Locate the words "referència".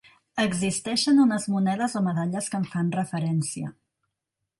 2.99-3.71